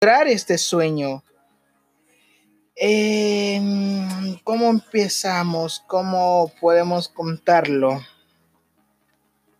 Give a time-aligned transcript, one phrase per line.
[0.00, 1.24] lograr este sueño.
[2.76, 5.82] Em, ¿Cómo empezamos?
[5.88, 8.00] ¿Cómo podemos contarlo?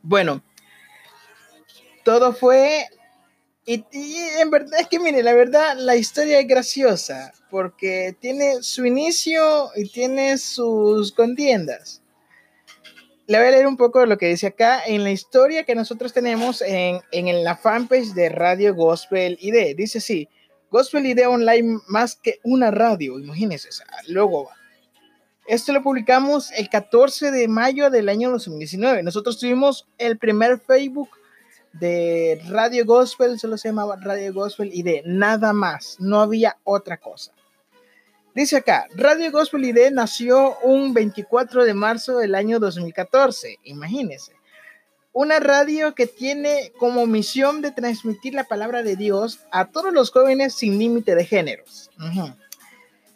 [0.00, 0.42] Bueno,
[2.04, 2.86] todo fue...
[3.66, 3.84] Y,
[4.40, 9.70] en verdad es que, mire, la verdad, la historia es graciosa porque tiene su inicio
[9.74, 12.00] y tiene sus contiendas.
[13.28, 15.74] Le voy a leer un poco de lo que dice acá en la historia que
[15.74, 19.76] nosotros tenemos en, en la fanpage de Radio Gospel ID.
[19.76, 20.30] Dice así,
[20.70, 23.68] Gospel ID Online más que una radio, imagínense,
[24.06, 24.56] luego va.
[25.46, 29.02] Esto lo publicamos el 14 de mayo del año 2019.
[29.02, 31.10] Nosotros tuvimos el primer Facebook
[31.74, 37.34] de Radio Gospel, solo se llamaba Radio Gospel ID, nada más, no había otra cosa.
[38.38, 44.30] Dice acá, Radio Gospel ID nació un 24 de marzo del año 2014, imagínense.
[45.12, 50.12] Una radio que tiene como misión de transmitir la palabra de Dios a todos los
[50.12, 51.90] jóvenes sin límite de géneros.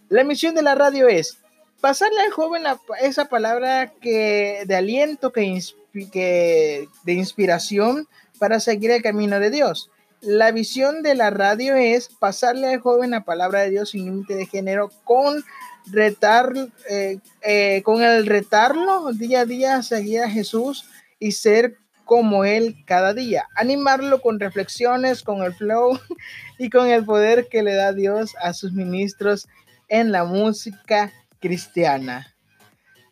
[0.08, 1.38] La misión de la radio es
[1.80, 2.64] pasarle al joven
[3.00, 5.60] esa palabra que, de aliento, que,
[5.92, 8.08] de inspiración
[8.40, 9.88] para seguir el camino de Dios.
[10.22, 14.36] La visión de la radio es pasarle al joven la palabra de Dios sin límite
[14.36, 15.42] de género con
[15.90, 16.52] retar,
[16.88, 20.84] eh, eh, con el retarlo día a día a seguir a Jesús
[21.18, 23.48] y ser como Él cada día.
[23.56, 25.98] Animarlo con reflexiones, con el flow
[26.58, 29.48] y con el poder que le da Dios a sus ministros
[29.88, 32.32] en la música cristiana.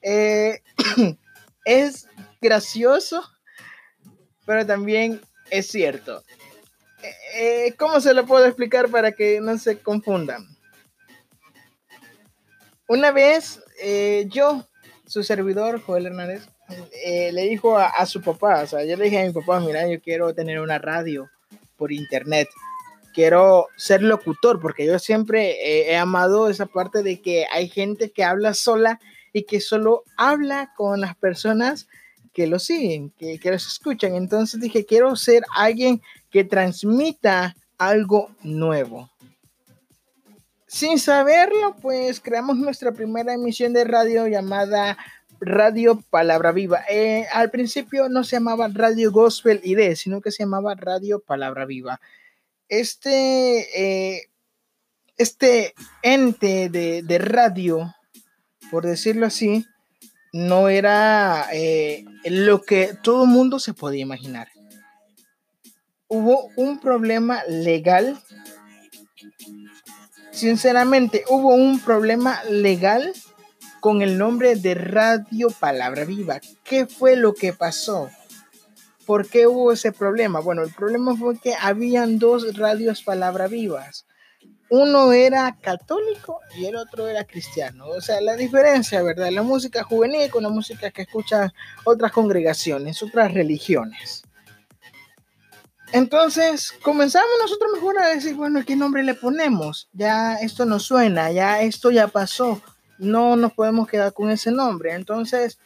[0.00, 0.62] Eh,
[1.64, 2.06] es
[2.40, 3.20] gracioso,
[4.46, 6.22] pero también es cierto.
[7.34, 10.46] Eh, ¿cómo se lo puedo explicar para que no se confundan?
[12.88, 14.66] Una vez eh, yo,
[15.06, 16.48] su servidor, Joel Hernández,
[17.04, 19.88] eh, le dijo a, su papá, o sea, yo le dije a mi papá, mira,
[19.88, 21.30] yo quiero tener una radio
[21.76, 22.48] por internet,
[23.14, 28.24] quiero ser locutor, porque yo siempre he amado esa parte de que hay gente que
[28.24, 29.00] habla sola
[29.32, 31.88] y que solo habla con las personas
[32.32, 34.14] que lo siguen, que, que los escuchan.
[34.14, 39.10] Entonces dije, quiero ser alguien que transmita algo nuevo.
[40.66, 44.96] Sin saberlo, pues creamos nuestra primera emisión de radio llamada
[45.40, 46.84] Radio Palabra Viva.
[46.88, 51.64] Eh, al principio no se llamaba Radio Gospel ID, sino que se llamaba Radio Palabra
[51.64, 52.00] Viva.
[52.68, 53.66] Este,
[54.14, 54.30] eh,
[55.16, 57.92] este ente de, radio,
[58.70, 59.66] por decirlo así,
[60.32, 64.49] no era eh, lo que todo mundo se podía imaginar
[66.10, 68.20] hubo un problema legal.
[70.32, 73.12] Sinceramente, hubo un problema legal
[73.80, 76.40] con el nombre de Radio Palabra Viva.
[76.64, 78.10] ¿Qué fue lo que pasó?
[79.06, 80.40] ¿Por qué hubo ese problema?
[80.40, 84.06] Bueno, el problema fue que habían dos radios Palabra Vivas.
[84.68, 87.86] Uno era católico y el otro era cristiano.
[87.86, 89.30] O sea, la diferencia, ¿verdad?
[89.30, 91.52] La música juvenil con la música que escuchan
[91.84, 94.24] otras congregaciones, otras religiones.
[95.92, 99.88] Entonces comenzamos nosotros mejor a decir, bueno, ¿qué nombre le ponemos?
[99.92, 102.60] Ya esto no suena, ya esto ya pasó,
[102.98, 104.94] no nos podemos quedar con ese nombre.
[104.94, 105.58] Entonces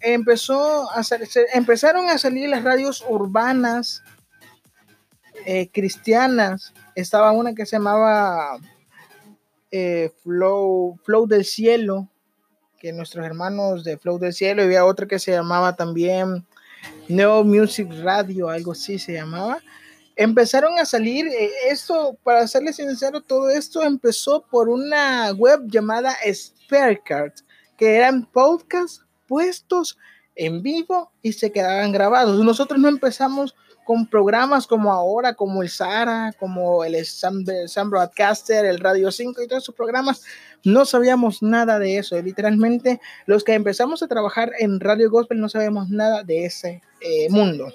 [0.00, 1.02] empezó a
[1.52, 4.02] empezaron a salir las radios urbanas
[5.46, 6.72] eh, cristianas.
[6.94, 8.58] Estaba una que se llamaba
[9.70, 12.08] eh, Flow, Flow del Cielo,
[12.78, 16.46] que nuestros hermanos de Flow del Cielo, y había otra que se llamaba también
[17.08, 19.58] Neo Music Radio, algo así se llamaba.
[20.16, 26.16] Empezaron a salir, eh, esto, para serles sincero, todo esto empezó por una web llamada
[26.32, 27.32] Sparecard,
[27.76, 29.98] que eran podcasts puestos
[30.36, 32.44] en vivo y se quedaban grabados.
[32.44, 37.44] Nosotros no empezamos con programas como ahora, como el Sara, como el Sam,
[37.90, 40.22] Broadcaster, el Radio 5 y todos esos programas,
[40.64, 42.20] no sabíamos nada de eso.
[42.20, 47.28] Literalmente, los que empezamos a trabajar en Radio Gospel no sabemos nada de ese eh,
[47.30, 47.72] mundo.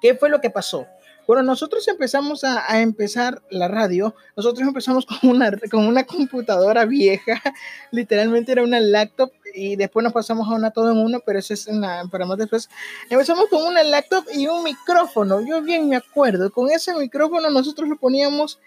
[0.00, 0.86] ¿Qué fue lo que pasó?
[1.26, 7.40] Bueno, nosotros empezamos a, empezar la radio, nosotros empezamos con una, con una computadora vieja,
[7.92, 11.54] literalmente era una laptop y después nos pasamos a una todo en uno, pero eso
[11.54, 12.68] es una, para más después.
[13.08, 17.88] Empezamos con una laptop y un micrófono, yo bien me acuerdo, con ese micrófono nosotros
[17.88, 18.58] lo poníamos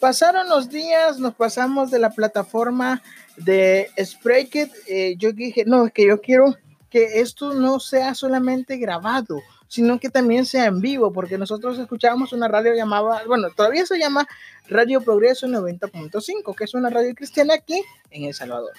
[0.03, 3.01] Pasaron los días, nos pasamos de la plataforma
[3.37, 4.69] de Spreaker.
[4.89, 6.57] Eh, yo dije, no, es que yo quiero
[6.91, 12.33] que esto no sea solamente grabado, sino que también sea en vivo, porque nosotros escuchábamos
[12.33, 14.27] una radio llamada, bueno, todavía se llama
[14.67, 18.73] Radio Progreso 90.5, que es una radio cristiana aquí en El Salvador.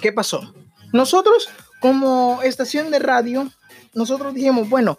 [0.00, 0.54] ¿Qué pasó?
[0.92, 1.48] Nosotros,
[1.80, 3.50] como estación de radio,
[3.94, 4.96] nosotros dijimos, bueno,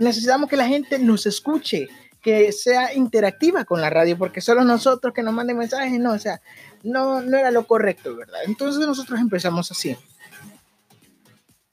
[0.00, 1.86] necesitamos que la gente nos escuche,
[2.28, 6.18] que sea interactiva con la radio, porque solo nosotros que nos manden mensajes, no, o
[6.18, 6.40] sea,
[6.82, 8.40] no, no era lo correcto, ¿verdad?
[8.44, 9.96] Entonces nosotros empezamos así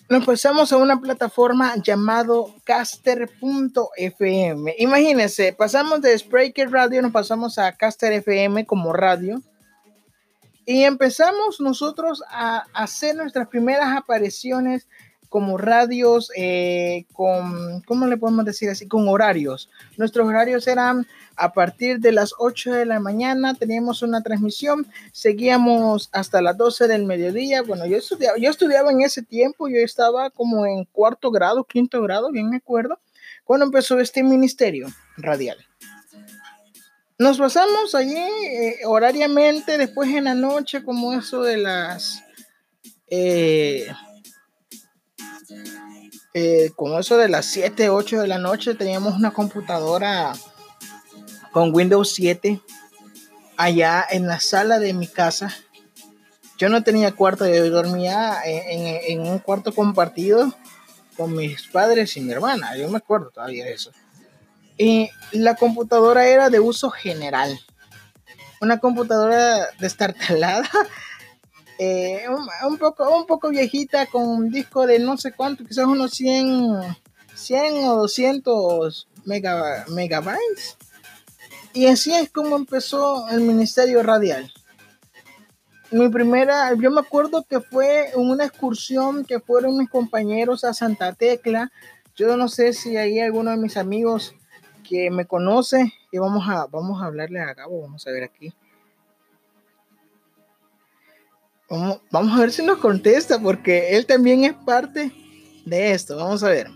[0.08, 3.36] nos pasamos a una plataforma llamado caster.fm.
[4.78, 9.42] Imagínense, pasamos de Spreaker Radio, nos pasamos a Caster FM como radio.
[10.68, 14.88] Y empezamos nosotros a hacer nuestras primeras apariciones
[15.30, 18.88] como radios eh, con, ¿cómo le podemos decir así?
[18.88, 19.70] Con horarios.
[19.98, 26.10] Nuestros horarios eran a partir de las 8 de la mañana, teníamos una transmisión, seguíamos
[26.12, 27.62] hasta las 12 del mediodía.
[27.62, 32.02] Bueno, yo estudiaba, yo estudiaba en ese tiempo, yo estaba como en cuarto grado, quinto
[32.02, 33.00] grado, bien me acuerdo,
[33.44, 34.88] cuando empezó este ministerio
[35.18, 35.58] radial.
[37.18, 42.22] Nos pasamos allí eh, horariamente, después en la noche, como eso de las...
[43.08, 43.88] Eh,
[46.34, 50.34] eh, como eso de las 7, 8 de la noche, teníamos una computadora
[51.52, 52.60] con Windows 7
[53.58, 55.56] allá en la sala de mi casa.
[56.58, 60.54] Yo no tenía cuarto, yo dormía en, un cuarto compartido
[61.18, 62.76] con mis padres y mi hermana.
[62.78, 63.92] Yo me acuerdo todavía de eso.
[64.78, 67.60] Y la computadora era de uso general.
[68.62, 70.70] Una computadora destartalada
[71.78, 72.26] eh,
[72.64, 76.96] un, poco, un poco viejita con un disco de no sé cuánto, quizás unos 100,
[77.34, 80.78] 100 o 200 megabytes.
[81.74, 84.52] Y así es como empezó el Ministerio Radial.
[85.92, 91.14] Mi primera, yo me acuerdo que fue una excursión que fueron mis compañeros a Santa
[91.14, 91.72] Tecla.
[92.16, 94.34] Yo no sé si hay alguno de mis amigos
[94.88, 98.54] que me conoce y vamos a, vamos a hablarle a cabo vamos a ver aquí.
[102.12, 105.12] Vamos, a ver si nos contesta, porque él también es parte
[105.66, 106.18] de esto.
[106.18, 106.68] Vamos a ver.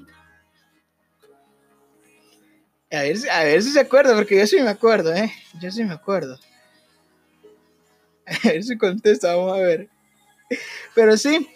[2.92, 5.32] A ver, a ver si se acuerda, porque yo sí me acuerdo, ¿eh?
[5.62, 6.40] Yo sí me acuerdo.
[8.44, 9.90] A ver si contesta, vamos a ver.
[10.94, 11.50] Pero sí,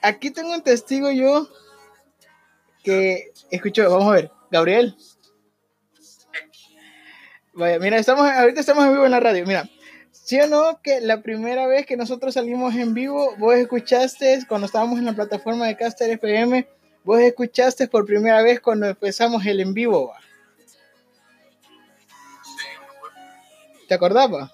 [0.00, 1.48] aquí tengo un testigo yo
[2.84, 4.96] que escuchó, vamos a ver, Gabriel.
[7.54, 9.68] Vaya, mira, estamos, ahorita estamos en vivo en la radio, mira.
[10.24, 14.66] ¿Sí o no que la primera vez que nosotros salimos en vivo, vos escuchaste cuando
[14.66, 16.68] estábamos en la plataforma de Caster FM,
[17.02, 20.14] vos escuchaste por primera vez cuando empezamos el en vivo?
[22.44, 22.66] Sí,
[23.88, 24.52] ¿Te acordabas?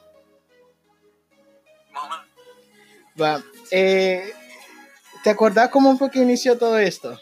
[3.20, 3.42] Va.
[3.70, 4.32] Eh,
[5.22, 7.20] ¿Te acordás cómo fue que inició todo esto?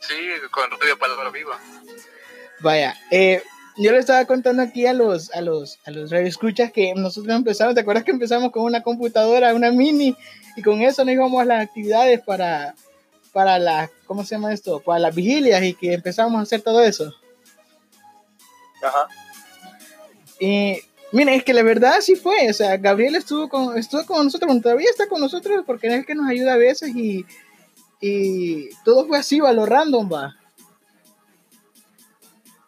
[0.00, 0.14] Sí,
[0.50, 1.58] con Radio Palabra Viva.
[2.60, 3.42] Vaya, eh,
[3.76, 7.74] yo le estaba contando aquí a los, a los, a los radioescuchas que nosotros empezamos,
[7.74, 10.16] ¿te acuerdas que empezamos con una computadora, una mini,
[10.56, 12.74] y con eso nos íbamos a las actividades para,
[13.32, 14.80] para las, ¿cómo se llama esto?
[14.80, 17.12] Para las vigilias y que empezamos a hacer todo eso.
[18.82, 19.08] Ajá.
[20.38, 20.78] Y
[21.12, 24.60] mira, es que la verdad sí fue, o sea, Gabriel estuvo con, estuvo con nosotros,
[24.60, 27.24] todavía está con nosotros porque es el que nos ayuda a veces y,
[28.00, 30.36] y todo fue así, va lo random, va.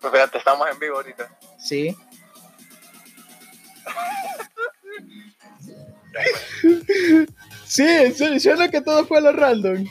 [0.05, 1.31] Pues fíjate, estamos en vivo ahorita.
[1.59, 1.97] Sí.
[7.65, 9.87] sí, sí, suena que todo fue a lo random.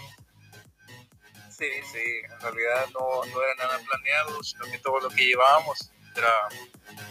[1.50, 5.90] Sí, sí, en realidad no, no era nada planeado, sino que todo lo que llevábamos
[6.16, 6.30] era.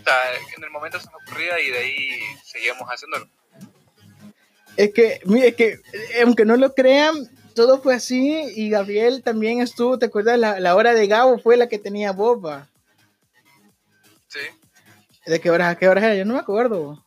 [0.00, 0.14] O sea,
[0.56, 3.28] en el momento se nos ocurría y de ahí seguíamos haciéndolo.
[4.76, 5.80] Es que, mire, es que,
[6.22, 7.16] aunque no lo crean,
[7.56, 10.38] todo fue así y Gabriel también estuvo, ¿te acuerdas?
[10.38, 12.68] La, la hora de Gabo fue la que tenía boba.
[14.32, 14.40] Sí.
[15.26, 16.14] ¿De qué hora a qué hora era?
[16.14, 17.04] Yo no me acuerdo.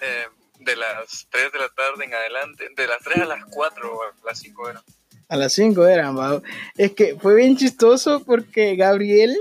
[0.00, 0.24] Eh,
[0.60, 4.26] de las 3 de la tarde en adelante, de las 3 a las 4 a
[4.26, 4.82] las 5 eran.
[5.28, 6.42] A las 5 eran,
[6.78, 9.36] es que fue bien chistoso porque Gabriel,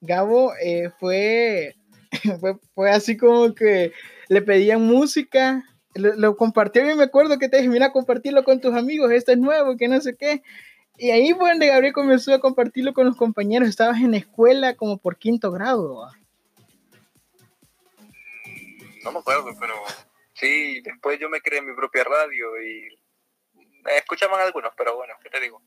[0.00, 1.76] Gabo, eh, fue,
[2.74, 3.92] fue, así como que
[4.28, 5.64] le pedían música,
[5.94, 9.30] lo, lo compartió y me acuerdo que te dije, mira, compartirlo con tus amigos, esto
[9.30, 10.42] es nuevo, que no sé qué.
[10.98, 13.68] Y ahí donde Gabriel comenzó a compartirlo con los compañeros.
[13.68, 16.10] Estabas en la escuela como por quinto grado.
[19.04, 19.74] No me acuerdo, pero
[20.34, 22.88] sí, después yo me creé mi propia radio y
[23.84, 25.62] me escuchaban algunos, pero bueno, ¿qué te digo?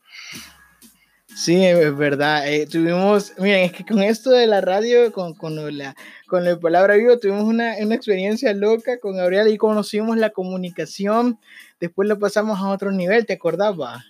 [1.33, 2.51] Sí, es verdad.
[2.51, 5.95] Eh, tuvimos, miren, es que con esto de la radio, con, con la,
[6.27, 11.39] con la palabra vivo, tuvimos una, una, experiencia loca con Gabriel y conocimos la comunicación.
[11.79, 14.03] Después lo pasamos a otro nivel, ¿te acordabas?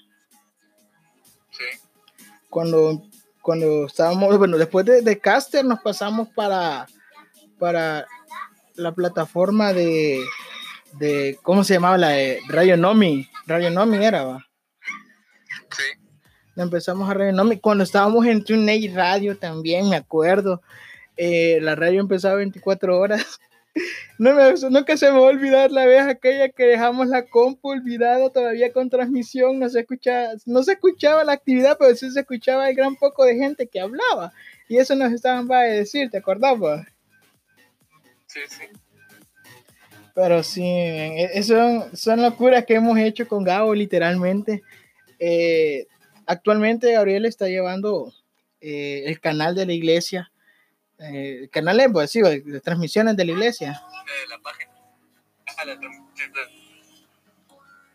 [2.52, 3.02] Cuando,
[3.42, 6.86] cuando estábamos, bueno, después de, de Caster nos pasamos para,
[7.58, 8.06] para
[8.76, 10.24] la plataforma de,
[11.00, 11.98] de, ¿cómo se llamaba?
[11.98, 13.28] La de Radio Nomi.
[13.48, 14.48] Radio Nomi era, va.
[15.72, 15.84] Sí.
[16.56, 17.58] Empezamos a Radio Nomi.
[17.60, 20.62] Cuando estábamos en TuneIn Radio también, me acuerdo.
[21.18, 23.40] Eh, la radio empezaba 24 horas.
[24.18, 27.70] No me, nunca se me va a olvidar la vez aquella que dejamos la compu
[27.70, 32.20] olvidada todavía con transmisión, no se escuchaba, no se escuchaba la actividad, pero sí se
[32.20, 34.34] escuchaba el gran poco de gente que hablaba.
[34.68, 36.86] Y eso nos estaban a decir, ¿te acordabas?
[38.28, 38.64] Sí, sí.
[40.14, 44.62] Pero sí, e, son, son locuras que hemos hecho con Gabo, literalmente.
[45.20, 45.88] Eh,
[46.26, 48.14] actualmente Gabriel está llevando
[48.60, 50.31] eh, el canal de la iglesia,
[51.02, 53.82] eh, el canal de, pues, sí, de transmisiones de la iglesia.
[54.30, 54.72] la página.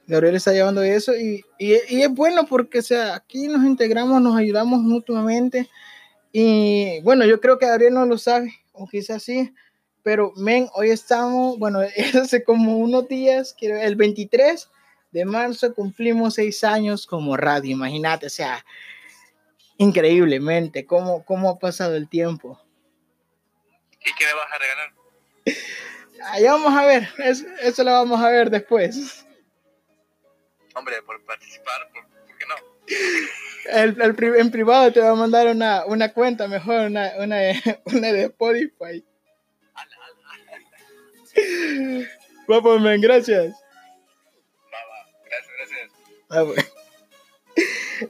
[0.08, 4.22] Gabriel está llevando eso y, y, y, es bueno porque o sea, aquí nos integramos,
[4.22, 5.68] nos ayudamos mutuamente
[6.38, 9.52] y bueno, yo creo que Gabriel no lo sabe, o quizás sí,
[10.02, 11.80] pero men, hoy estamos, bueno,
[12.22, 14.68] hace como unos días, el 23
[15.12, 18.64] de marzo cumplimos seis años como radio, imagínate, o sea,
[19.78, 22.60] increíblemente, cómo, cómo ha pasado el tiempo.
[24.06, 24.92] ¿Y qué le vas a regalar?
[26.24, 29.26] Ahí vamos a ver, eso, eso, lo vamos a ver después.
[30.74, 32.54] Hombre, por participar, ¿por, por qué no?
[33.72, 37.36] El, el, en privado te va a mandar una, una cuenta mejor, una, una,
[37.84, 39.04] una de Spotify.
[42.48, 43.52] Va, pues, men, gracias.
[44.72, 45.90] Va, va, gracias, gracias.
[46.30, 46.62] Ah, bueno.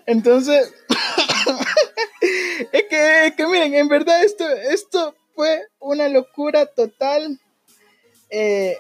[0.07, 0.75] Entonces,
[2.73, 7.39] es, que, es que miren, en verdad esto, esto fue una locura total.
[8.31, 8.79] Eh,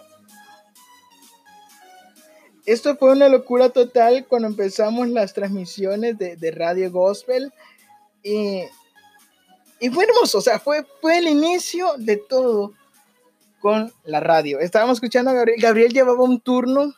[2.64, 7.52] esto fue una locura total cuando empezamos las transmisiones de, de Radio Gospel.
[8.22, 8.62] Y,
[9.78, 12.72] y fue hermoso, o sea, fue, fue el inicio de todo
[13.60, 14.58] con la radio.
[14.58, 15.60] Estábamos escuchando a Gabriel.
[15.60, 16.94] Gabriel llevaba un turno.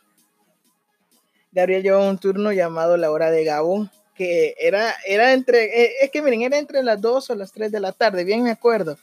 [1.50, 6.10] Gabriel llevaba un turno llamado La Hora de Gabo, que era, era entre, eh, es
[6.10, 8.96] que miren, era entre las 2 o las 3 de la tarde, bien me acuerdo.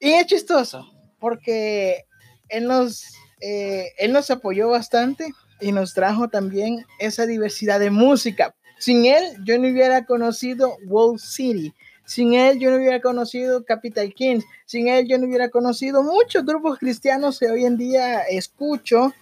[0.00, 0.86] Y es chistoso,
[1.18, 2.04] porque
[2.48, 3.04] él nos,
[3.40, 8.54] eh, él nos apoyó bastante y nos trajo también esa diversidad de música.
[8.78, 11.74] Sin él, yo no hubiera conocido Wall City.
[12.08, 14.44] Sin él yo no hubiera conocido Capital Kings.
[14.64, 19.12] Sin él yo no hubiera conocido muchos grupos cristianos que hoy en día escucho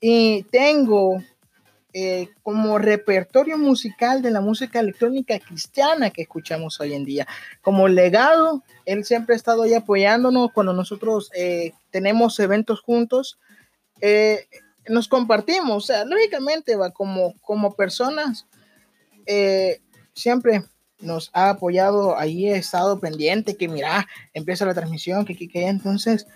[0.00, 1.22] y tengo
[1.92, 7.26] eh, como repertorio musical de la música electrónica cristiana que escuchamos hoy en día.
[7.60, 13.38] Como legado, él siempre ha estado ahí apoyándonos cuando nosotros eh, tenemos eventos juntos.
[14.00, 14.46] Eh,
[14.88, 18.46] nos compartimos, o sea, lógicamente va como, como personas,
[20.14, 20.64] siempre
[21.02, 25.66] nos ha apoyado, ahí he estado pendiente, que mira, empieza la transmisión, que, que, que.
[25.66, 26.26] entonces,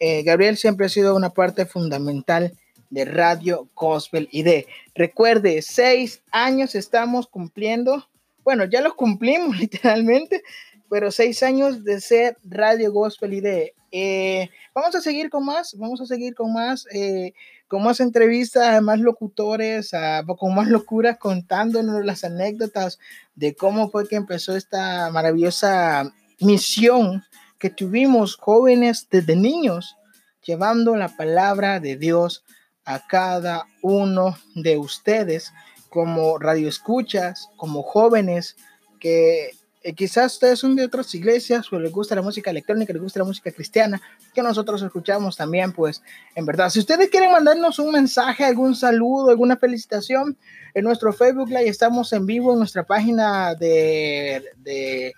[0.00, 2.54] eh, Gabriel siempre ha sido una parte fundamental
[2.90, 4.66] de Radio Gospel ID.
[4.94, 8.08] Recuerde, seis años estamos cumpliendo,
[8.44, 10.42] bueno, ya los cumplimos literalmente,
[10.90, 13.72] pero seis años de ser Radio Gospel ID.
[13.92, 16.86] Eh, vamos a seguir con más, vamos a seguir con más.
[16.92, 17.32] Eh,
[17.70, 22.98] con más entrevistas, más locutores, a, con más locuras, contándonos las anécdotas
[23.36, 27.22] de cómo fue que empezó esta maravillosa misión
[27.60, 29.96] que tuvimos jóvenes desde niños,
[30.42, 32.42] llevando la palabra de Dios
[32.84, 35.52] a cada uno de ustedes
[35.88, 38.56] como radioescuchas, como jóvenes
[38.98, 39.50] que
[39.82, 43.20] eh, quizás ustedes son de otras iglesias o les gusta la música electrónica, les gusta
[43.20, 44.00] la música cristiana,
[44.34, 46.02] que nosotros escuchamos también, pues
[46.34, 50.36] en verdad, si ustedes quieren mandarnos un mensaje, algún saludo, alguna felicitación,
[50.74, 55.14] en nuestro Facebook Live estamos en vivo en nuestra página de, de,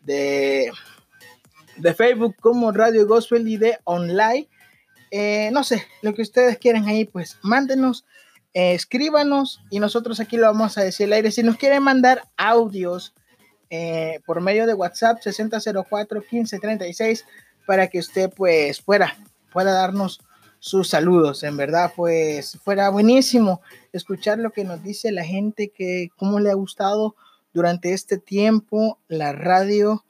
[0.00, 0.72] de,
[1.76, 4.48] de Facebook como Radio Gospel y de Online.
[5.14, 8.06] Eh, no sé, lo que ustedes quieran ahí, pues mándenos,
[8.54, 11.30] eh, escríbanos y nosotros aquí lo vamos a decir al aire.
[11.30, 13.12] Si nos quieren mandar audios,
[13.68, 17.26] eh, por medio de WhatsApp 6004-1536
[17.66, 19.14] para que usted pues pueda,
[19.52, 20.22] pueda darnos
[20.60, 21.42] sus saludos.
[21.42, 23.60] En verdad, pues fuera buenísimo
[23.92, 27.16] escuchar lo que nos dice la gente, que cómo le ha gustado
[27.52, 30.06] durante este tiempo la radio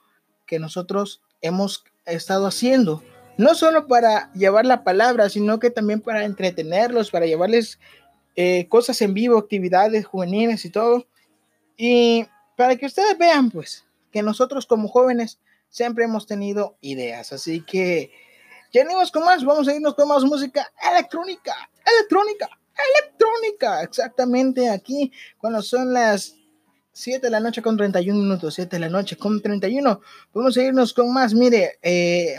[0.47, 3.02] que nosotros hemos estado haciendo.
[3.42, 7.80] No solo para llevar la palabra, sino que también para entretenerlos, para llevarles
[8.37, 11.08] eh, cosas en vivo, actividades juveniles y todo.
[11.76, 12.25] Y
[12.56, 17.32] para que ustedes vean, pues, que nosotros como jóvenes siempre hemos tenido ideas.
[17.32, 18.12] Así que
[18.72, 22.49] ya con más, vamos a irnos con más música electrónica, electrónica,
[22.94, 23.82] electrónica.
[23.82, 26.37] Exactamente aquí, cuando son las
[26.92, 30.00] 7 de la noche con 31 minutos, 7 de la noche con 31.
[30.32, 31.34] Vamos a irnos con más.
[31.34, 32.37] Mire, eh,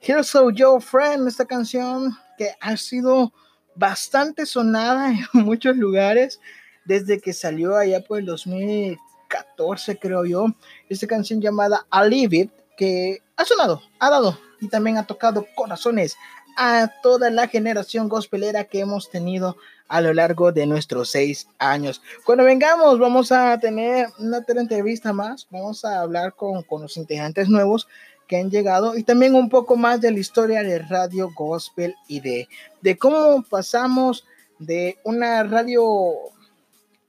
[0.00, 3.32] Here's So Your Friend, esta canción que ha sido
[3.74, 6.40] bastante sonada en muchos lugares
[6.84, 10.46] desde que salió allá por el 2014, creo yo.
[10.88, 15.46] Esta canción llamada I Live It, que ha sonado, ha dado y también ha tocado
[15.56, 16.16] corazones
[16.56, 19.56] a toda la generación gospelera que hemos tenido
[19.88, 22.02] a lo largo de nuestros seis años.
[22.24, 27.48] Cuando vengamos, vamos a tener una entrevista más, vamos a hablar con, con los integrantes
[27.48, 27.88] nuevos
[28.28, 32.20] que han llegado y también un poco más de la historia de Radio Gospel y
[32.20, 32.48] de,
[32.82, 34.24] de cómo pasamos
[34.58, 35.84] de una radio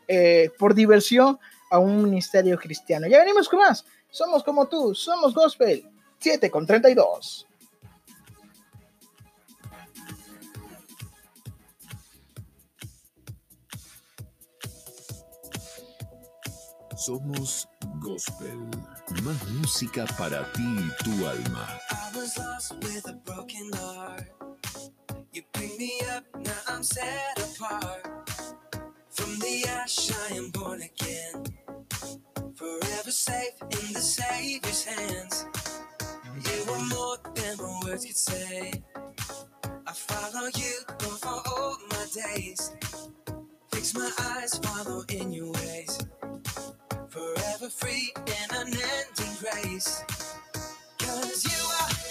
[0.07, 1.37] eh, por diversión
[1.69, 3.05] a un ministerio cristiano.
[3.07, 3.85] Ya venimos con más.
[4.09, 5.85] Somos como tú, somos Gospel
[6.19, 7.45] 7 con 32.
[16.99, 17.65] Somos
[18.01, 18.59] Gospel.
[19.23, 21.65] Más música para ti y tu alma.
[21.91, 24.27] I was lost with a broken heart.
[25.31, 28.05] You pick me up, now I'm set apart.
[29.11, 31.45] From the ash I am born again.
[32.55, 35.45] Forever safe in the Savior's hands.
[36.35, 38.73] You are more than my words could say.
[39.87, 42.73] I follow you for all my days.
[43.71, 45.97] Fix my eyes, follow in your ways
[47.09, 50.03] forever free in unending grace.
[50.99, 52.08] Cause you are.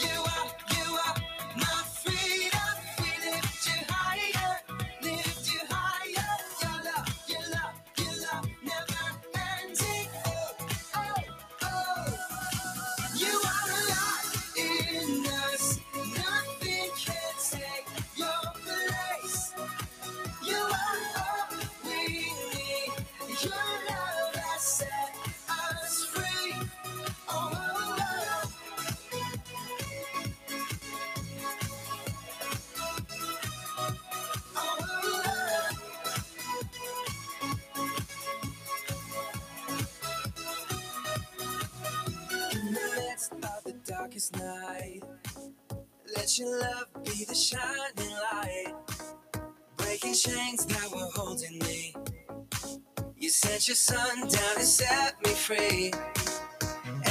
[53.68, 55.92] Your son down and set me free.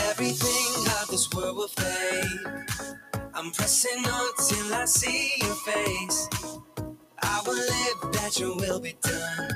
[0.10, 2.40] Everything of this world will fade.
[3.36, 6.28] I'm pressing on till I see your face.
[7.22, 9.52] I will live that your will be done.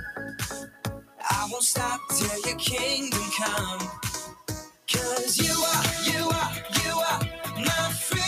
[1.27, 3.79] I won't stop till your kingdom come.
[4.93, 8.20] Cause you are, you are, you are my freedom.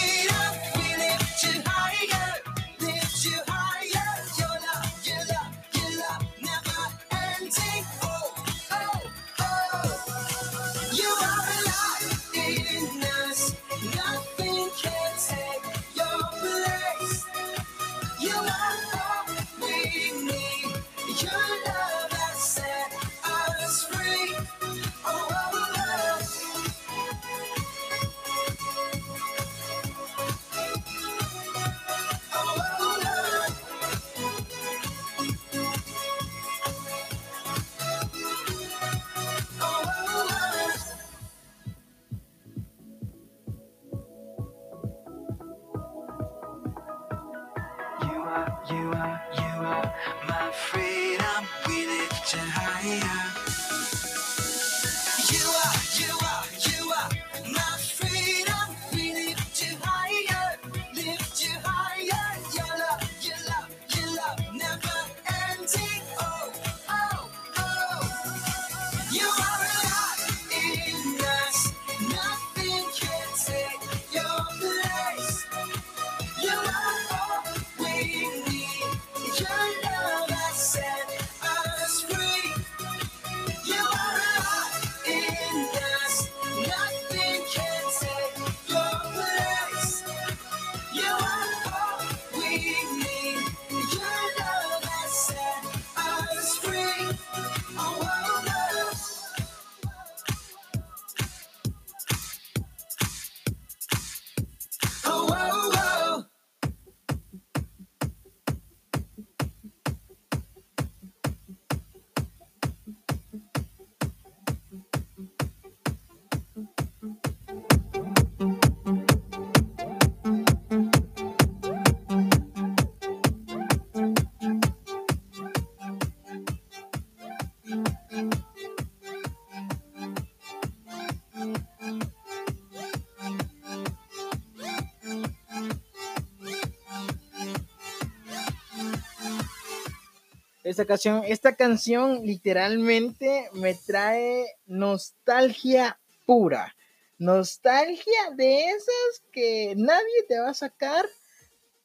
[140.74, 146.76] Esta canción, esta canción literalmente me trae nostalgia pura.
[147.20, 151.08] Nostalgia de esas que nadie te va a sacar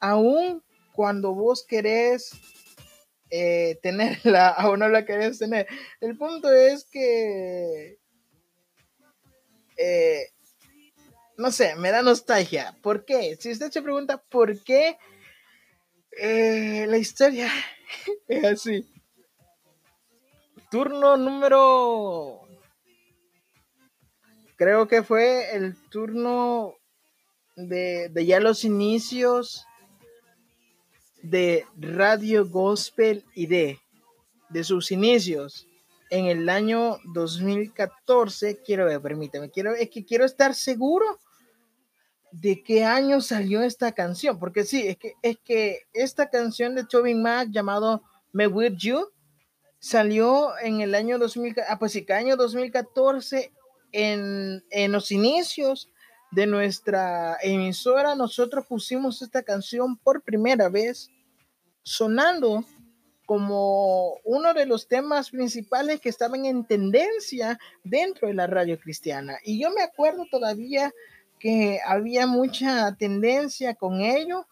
[0.01, 0.63] aún
[0.95, 2.31] cuando vos querés
[3.31, 5.67] eh, tenerla o no la querés tener.
[6.01, 7.99] El punto es que,
[9.77, 10.33] eh,
[11.37, 12.75] no sé, me da nostalgia.
[12.83, 13.37] ¿Por qué?
[13.39, 14.97] Si usted se pregunta por qué
[16.13, 17.51] eh, la historia
[18.29, 18.87] es así.
[20.71, 22.43] Turno número...
[24.57, 26.75] Creo que fue el turno
[27.55, 29.65] de, de ya los inicios
[31.23, 33.77] de Radio Gospel ID,
[34.49, 35.69] de sus inicios
[36.11, 38.61] en el año 2014.
[38.65, 41.21] Quiero ver, permíteme, quiero, es que quiero estar seguro
[42.33, 46.85] de qué año salió esta canción, porque sí, es que, es que esta canción de
[46.85, 49.09] Tobin Mac llamado Me With You
[49.79, 53.53] salió en el año 2000, ah, pues sí, año 2014
[53.93, 55.91] en, en los inicios
[56.31, 61.11] de nuestra emisora, nosotros pusimos esta canción por primera vez
[61.83, 62.65] sonando
[63.29, 69.39] como uno de los temas principales que estaban en tendencia dentro de la radio cristiana.
[69.45, 70.95] Y yo me acuerdo todavía
[71.39, 74.47] que había mucha tendencia con ello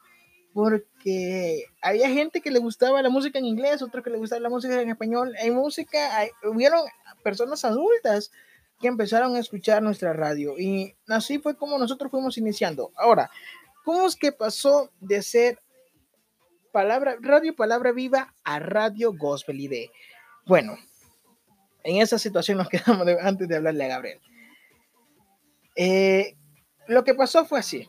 [0.56, 4.48] porque había gente que le gustaba la música en inglés, otros que le gustaba la
[4.48, 5.34] música en español.
[5.38, 6.80] Hay música, hay, hubieron
[7.22, 8.32] personas adultas
[8.80, 12.90] que empezaron a escuchar nuestra radio y así fue como nosotros fuimos iniciando.
[12.96, 13.30] Ahora,
[13.84, 15.60] ¿cómo es que pasó de ser
[16.72, 19.90] palabra, radio palabra viva a radio gospel ID?
[20.46, 20.78] Bueno,
[21.84, 24.20] en esa situación nos quedamos antes de hablarle a Gabriel.
[25.76, 26.34] Eh,
[26.88, 27.88] lo que pasó fue así.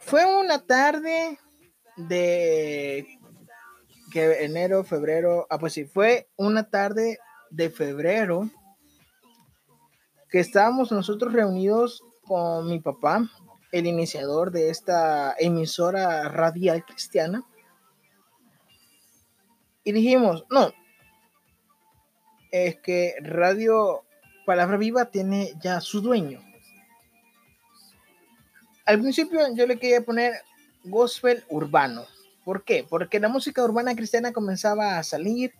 [0.00, 1.38] Fue una tarde
[1.96, 3.18] de
[4.12, 7.18] que enero, febrero, ah pues sí, fue una tarde
[7.50, 8.48] de febrero
[10.30, 13.28] que estábamos nosotros reunidos con mi papá,
[13.72, 17.44] el iniciador de esta emisora radial cristiana.
[19.84, 20.72] Y dijimos, no,
[22.50, 24.05] es que Radio
[24.46, 26.40] Palabra Viva tiene ya su dueño.
[28.86, 30.34] Al principio yo le quería poner
[30.84, 32.06] gospel urbano.
[32.44, 32.86] ¿Por qué?
[32.88, 35.52] Porque la música urbana cristiana comenzaba a salir,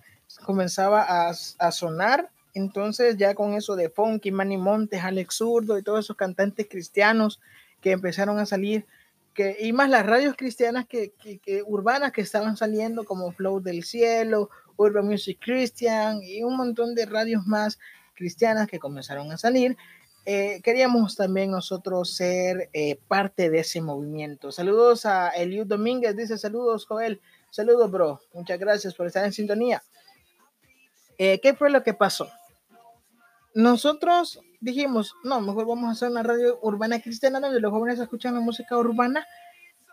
[0.44, 2.30] comenzaba a, sonar.
[2.54, 7.40] Entonces ya con eso de Funky, Manny Montes, Alex Zurdo y todos esos cantantes cristianos
[7.80, 8.86] que empezaron a salir,
[9.34, 13.82] que, y más las radios cristianas que, que, urbanas que estaban saliendo como Flow del
[13.82, 17.78] Cielo, Urban Music Christian y un montón de radios más
[18.16, 19.76] cristianas que comenzaron a salir.
[20.24, 24.50] Eh, queríamos también nosotros ser eh, parte de ese movimiento.
[24.50, 29.84] Saludos a Eliud Domínguez, dice saludos Joel, saludos bro, muchas gracias por estar en sintonía.
[31.16, 32.28] Eh, ¿Qué fue lo que pasó?
[33.54, 38.34] Nosotros dijimos, no, mejor vamos a hacer una radio urbana cristiana donde los jóvenes escuchan
[38.34, 39.24] la música urbana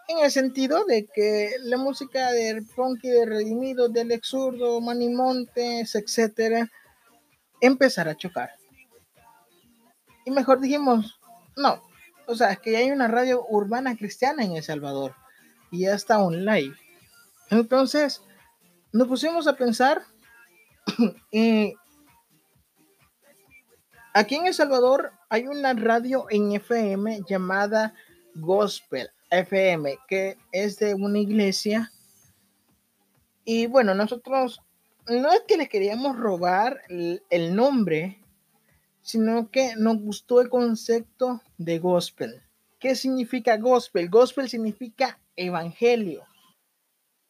[0.08, 6.70] en el sentido de que la música del funky, de Redimido, del exurdo, Manimontes, etcétera,
[7.66, 8.52] empezar a chocar.
[10.26, 11.20] Y mejor dijimos,
[11.56, 11.82] no,
[12.28, 15.16] o sea, es que ya hay una radio urbana cristiana en El Salvador
[15.72, 16.74] y ya está online.
[17.50, 18.24] Entonces,
[18.92, 20.04] nos pusimos a pensar
[21.32, 21.76] y
[24.14, 27.94] aquí en El Salvador hay una radio en FM llamada
[28.36, 31.92] Gospel FM, que es de una iglesia.
[33.46, 34.62] Y bueno, nosotros
[35.08, 38.20] no es que le queríamos robar el, nombre,
[39.02, 42.42] sino que nos gustó el concepto de gospel.
[42.80, 44.10] ¿Qué significa gospel?
[44.10, 46.24] Gospel significa evangelio.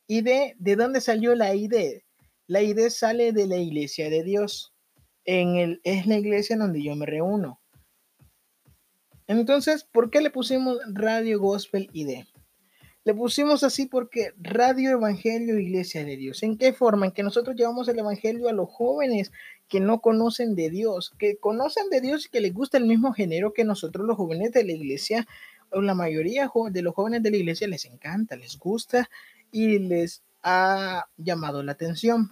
[0.07, 2.01] ¿Y de, de dónde salió la idea?
[2.47, 4.73] La idea sale de la iglesia de Dios.
[5.25, 7.61] En el, es la iglesia donde yo me reúno.
[9.27, 12.25] Entonces, ¿por qué le pusimos Radio Gospel ID?
[13.05, 16.41] Le pusimos así porque Radio Evangelio Iglesia de Dios.
[16.41, 17.07] ¿En qué forma?
[17.07, 19.33] En que nosotros llevamos el Evangelio a los jóvenes
[19.67, 23.11] que no conocen de Dios, que conocen de Dios y que les gusta el mismo
[23.11, 25.27] género que nosotros los jóvenes de la iglesia,
[25.71, 29.09] o la mayoría de los jóvenes de la iglesia les encanta, les gusta
[29.51, 32.31] y les ha llamado la atención.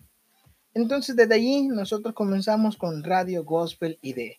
[0.74, 4.34] Entonces desde allí nosotros comenzamos con Radio Gospel ID.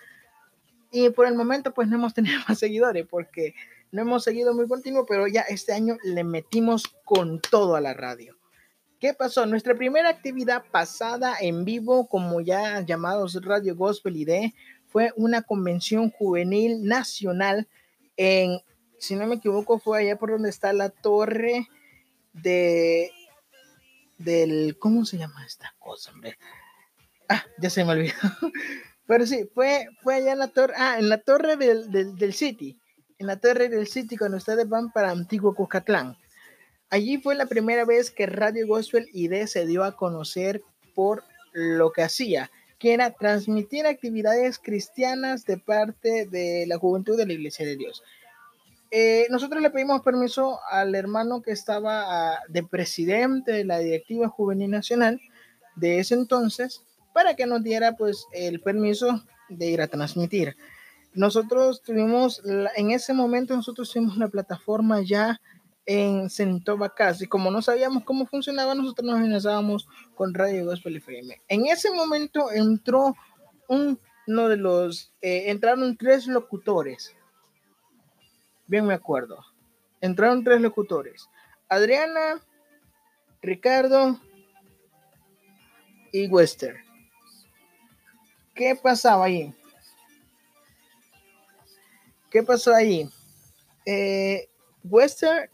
[0.91, 3.53] y por el momento pues no hemos tenido más seguidores porque
[3.91, 7.93] no hemos seguido muy continuo, pero ya este año le metimos con todo a la
[7.93, 8.37] radio.
[8.99, 9.45] ¿Qué pasó?
[9.45, 14.51] Nuestra primera actividad pasada en vivo, como ya llamados Radio Gospel ID,
[14.87, 17.67] fue una convención juvenil nacional
[18.17, 18.59] en,
[18.97, 21.67] si no me equivoco, fue allá por donde está la torre
[22.33, 23.11] de
[24.17, 26.37] del ¿cómo se llama esta cosa, hombre?
[27.29, 28.13] Ah, ya se me olvidó.
[29.07, 32.33] Pero sí, fue, fue allá en la torre, ah, en la torre del, del, del
[32.33, 32.77] City,
[33.19, 36.17] en la torre del City cuando ustedes van para Antiguo Cucatlán.
[36.89, 40.63] Allí fue la primera vez que Radio Gospel ID se dio a conocer
[40.95, 47.27] por lo que hacía, que era transmitir actividades cristianas de parte de la juventud de
[47.27, 48.01] la Iglesia de Dios.
[48.91, 54.29] Eh, nosotros le pedimos permiso al hermano que estaba uh, de presidente de la directiva
[54.29, 55.21] juvenil nacional
[55.75, 56.81] de ese entonces
[57.13, 60.55] para que nos diera pues el permiso de ir a transmitir.
[61.13, 62.41] Nosotros tuvimos,
[62.75, 65.41] en ese momento nosotros tuvimos una plataforma ya
[65.85, 71.41] en Centobacas y como no sabíamos cómo funcionaba, nosotros nos enlazábamos con Radio Gospel FM.
[71.47, 73.15] En ese momento entró
[73.67, 77.15] un, uno de los, eh, entraron tres locutores.
[78.67, 79.43] Bien me acuerdo.
[79.99, 81.27] Entraron tres locutores.
[81.67, 82.39] Adriana,
[83.41, 84.19] Ricardo
[86.11, 86.77] y Wester.
[88.53, 89.55] ¿Qué pasaba ahí?
[92.29, 93.09] ¿Qué pasó ahí?
[93.85, 94.49] Eh,
[94.83, 95.49] Wester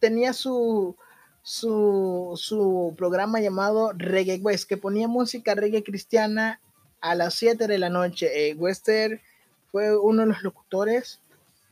[0.00, 0.96] tenía su,
[1.42, 6.60] su, su, programa llamado Reggae West, que ponía música reggae cristiana
[7.00, 8.48] a las 7 de la noche.
[8.48, 9.20] Eh, Wester
[9.70, 11.20] fue uno de los locutores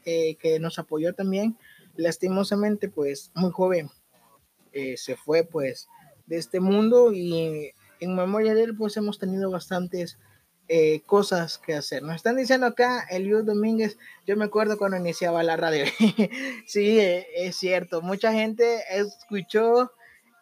[0.04, 1.56] eh, que nos apoyó también.
[1.96, 3.90] Lastimosamente, pues muy joven,
[4.72, 5.88] eh, se fue pues
[6.26, 10.18] de este mundo y en memoria de él pues hemos tenido bastantes
[10.72, 12.00] eh, cosas que hacer.
[12.04, 15.84] Nos están diciendo acá, Eliud Domínguez, yo me acuerdo cuando iniciaba la radio.
[16.64, 19.90] sí, eh, es cierto, mucha gente escuchó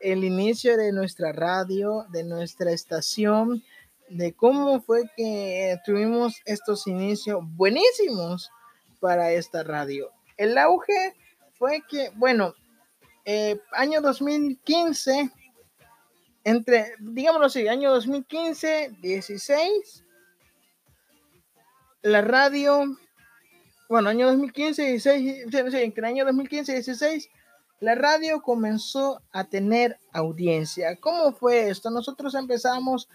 [0.00, 3.64] el inicio de nuestra radio, de nuestra estación,
[4.10, 8.50] de cómo fue que tuvimos estos inicios buenísimos
[9.00, 10.10] para esta radio.
[10.36, 11.16] El auge
[11.54, 12.52] fue que, bueno,
[13.24, 15.30] eh, año 2015,
[16.44, 20.04] entre, digámoslo así, año 2015, 16,
[22.02, 22.96] la radio,
[23.88, 27.30] bueno, año 2015, 16, entre el año 2015 y 16,
[27.80, 30.96] la radio comenzó a tener audiencia.
[30.96, 31.90] ¿Cómo fue esto?
[31.90, 33.08] Nosotros empezamos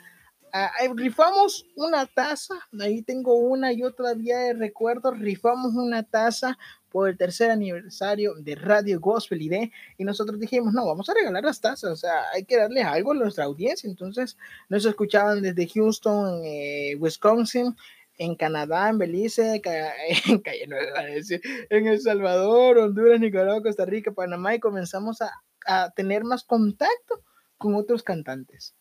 [0.52, 6.58] a, a, rifamos una taza, ahí tengo una, yo todavía recuerdo, rifamos una taza
[6.94, 11.44] por el tercer aniversario de Radio Gospel ID y nosotros dijimos, no, vamos a regalar
[11.44, 13.90] las tazas, o sea, hay que darle algo a nuestra audiencia.
[13.90, 14.38] Entonces
[14.70, 17.76] nos escuchaban desde Houston, eh, Wisconsin,
[18.18, 20.44] en Canadá, en Belice, en,
[21.70, 25.32] en El Salvador, Honduras, Nicaragua, Costa Rica, Panamá y comenzamos a,
[25.66, 27.24] a, tener más contacto
[27.58, 28.76] con otros cantantes.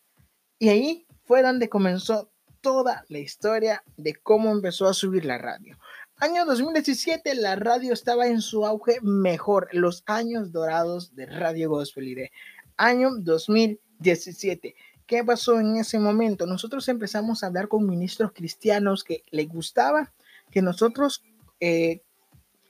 [0.58, 5.78] Y ahí fue donde comenzó toda la historia de cómo empezó a subir la radio.
[6.16, 12.30] Año 2017 la radio estaba en su auge mejor, los años dorados de Radio Gospel.
[12.76, 14.74] Año 2017
[15.12, 16.46] ¿Qué pasó en ese momento?
[16.46, 20.10] Nosotros empezamos a hablar con ministros cristianos que les gustaba
[20.50, 21.22] que nosotros,
[21.60, 22.00] eh,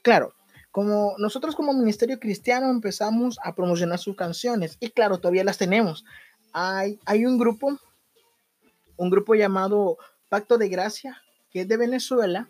[0.02, 0.35] claro,
[0.72, 6.05] como nosotros como ministerio cristiano empezamos a promocionar sus canciones y claro, todavía las tenemos.
[6.52, 7.78] Hay, hay un grupo,
[8.96, 12.48] un grupo llamado Pacto de Gracia, que es de Venezuela.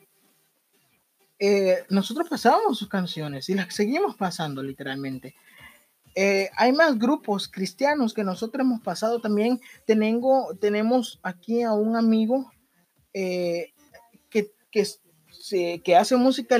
[1.39, 5.35] Eh, nosotros pasábamos sus canciones y las seguimos pasando literalmente.
[6.15, 9.61] Eh, hay más grupos cristianos que nosotros hemos pasado también.
[9.87, 12.51] Tenemos aquí a un amigo
[13.15, 13.73] eh,
[14.29, 14.87] que, que,
[15.83, 16.49] que hace música